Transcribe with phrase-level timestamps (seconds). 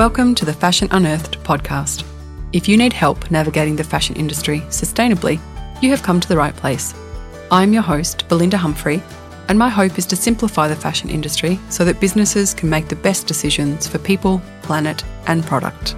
[0.00, 2.04] Welcome to the Fashion Unearthed podcast.
[2.54, 5.38] If you need help navigating the fashion industry sustainably,
[5.82, 6.94] you have come to the right place.
[7.50, 9.02] I'm your host, Belinda Humphrey,
[9.48, 12.96] and my hope is to simplify the fashion industry so that businesses can make the
[12.96, 15.90] best decisions for people, planet, and product.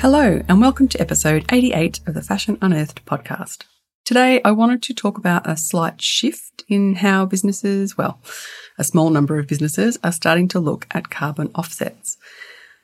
[0.00, 3.64] Hello, and welcome to episode 88 of the Fashion Unearthed podcast.
[4.04, 8.20] Today, I wanted to talk about a slight shift in how businesses, well,
[8.76, 12.13] a small number of businesses are starting to look at carbon offsets.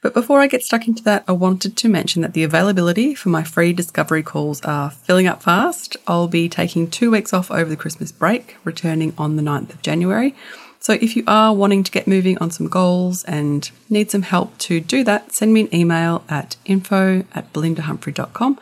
[0.02, 3.28] But before I get stuck into that, I wanted to mention that the availability for
[3.28, 5.96] my free discovery calls are filling up fast.
[6.06, 9.82] I'll be taking two weeks off over the Christmas break, returning on the 9th of
[9.82, 10.34] January.
[10.78, 14.56] So if you are wanting to get moving on some goals and need some help
[14.58, 18.58] to do that, send me an email at info at belindahumphrey.com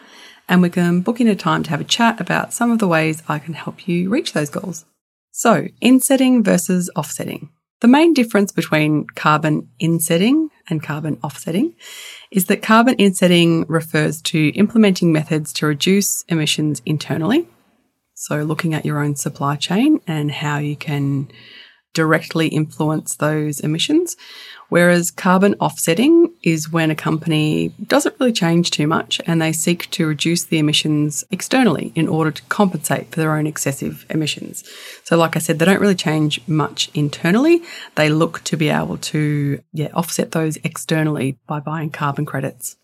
[0.49, 2.89] and we can book in a time to have a chat about some of the
[2.89, 4.87] ways I can help you reach those goals.
[5.31, 7.51] So, insetting versus offsetting.
[7.81, 11.75] The main difference between carbon insetting and carbon offsetting
[12.31, 17.49] is that carbon insetting refers to implementing methods to reduce emissions internally.
[18.15, 21.31] So, looking at your own supply chain and how you can
[21.99, 24.17] directly influence those emissions.
[24.69, 29.91] Whereas carbon offsetting is when a company doesn't really change too much and they seek
[29.91, 34.63] to reduce the emissions externally in order to compensate for their own excessive emissions.
[35.03, 37.63] So, like I said, they don't really change much internally.
[37.97, 42.77] They look to be able to yeah, offset those externally by buying carbon credits.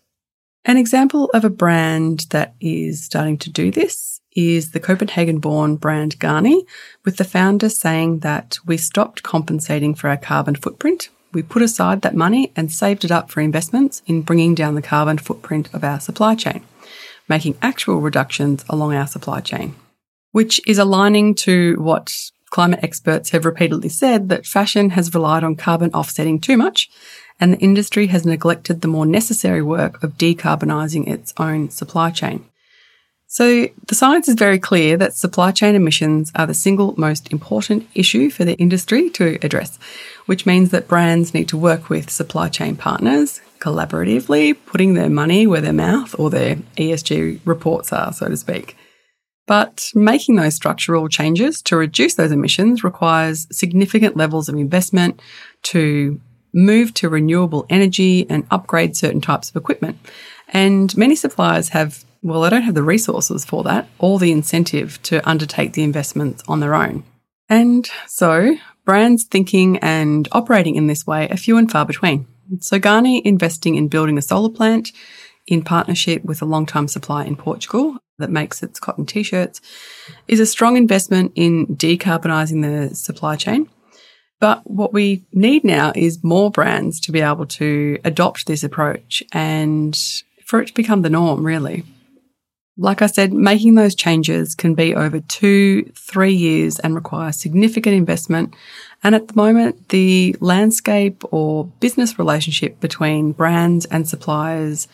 [0.65, 5.77] An example of a brand that is starting to do this is the Copenhagen born
[5.77, 6.65] brand Ganni,
[7.03, 12.01] with the founder saying that we stopped compensating for our carbon footprint we put aside
[12.01, 15.83] that money and saved it up for investments in bringing down the carbon footprint of
[15.83, 16.63] our supply chain,
[17.27, 19.75] making actual reductions along our supply chain,
[20.31, 25.57] which is aligning to what climate experts have repeatedly said that fashion has relied on
[25.57, 26.89] carbon offsetting too much
[27.37, 32.45] and the industry has neglected the more necessary work of decarbonising its own supply chain.
[33.35, 37.85] So the science is very clear that supply chain emissions are the single most important
[37.93, 39.77] issue for the industry to address,
[40.25, 45.45] which means that brands need to work with supply chain partners collaboratively, putting their money
[45.47, 48.77] where their mouth or their ESG reports are, so to speak.
[49.47, 55.21] But making those structural changes to reduce those emissions requires significant levels of investment
[55.63, 56.21] to
[56.53, 59.97] move to renewable energy and upgrade certain types of equipment.
[60.47, 64.99] And many suppliers have well, they don't have the resources for that or the incentive
[65.03, 67.03] to undertake the investments on their own.
[67.49, 72.25] And so brands thinking and operating in this way are few and far between.
[72.61, 74.91] So Ganni investing in building a solar plant
[75.45, 79.61] in partnership with a long-time supplier in Portugal that makes its cotton t-shirts
[80.27, 83.69] is a strong investment in decarbonising the supply chain.
[84.39, 89.21] But what we need now is more brands to be able to adopt this approach
[89.31, 89.95] and
[90.43, 91.83] for it to become the norm, really.
[92.77, 97.95] Like I said, making those changes can be over two, three years and require significant
[97.95, 98.53] investment.
[99.01, 104.89] And at the moment, the landscape or business relationship between brands and suppliers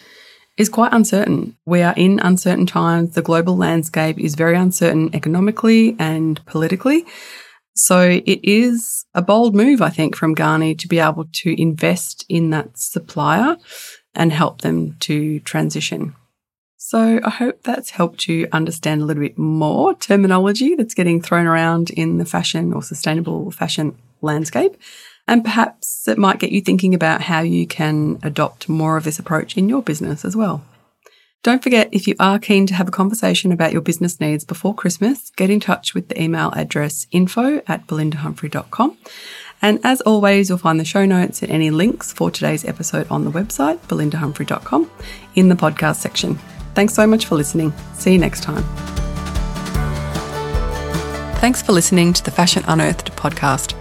[0.57, 1.57] is quite uncertain.
[1.65, 3.15] We are in uncertain times.
[3.15, 7.05] The global landscape is very uncertain economically and politically.
[7.73, 12.25] So it is a bold move, I think, from Ganni to be able to invest
[12.29, 13.57] in that supplier
[14.13, 16.15] and help them to transition.
[16.83, 21.45] So I hope that's helped you understand a little bit more terminology that's getting thrown
[21.45, 24.75] around in the fashion or sustainable fashion landscape.
[25.27, 29.19] And perhaps it might get you thinking about how you can adopt more of this
[29.19, 30.65] approach in your business as well.
[31.43, 34.73] Don't forget, if you are keen to have a conversation about your business needs before
[34.73, 38.97] Christmas, get in touch with the email address info at belindahumphrey.com.
[39.61, 43.23] And as always, you'll find the show notes and any links for today's episode on
[43.23, 44.89] the website, belindahumphrey.com,
[45.35, 46.39] in the podcast section.
[46.73, 47.73] Thanks so much for listening.
[47.93, 48.63] See you next time.
[51.41, 53.73] Thanks for listening to the Fashion Unearthed podcast.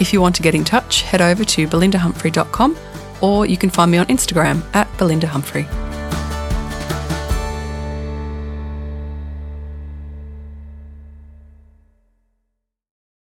[0.00, 2.76] If you want to get in touch, head over to belindahumphrey.com
[3.20, 5.89] or you can find me on Instagram at belindahumphrey.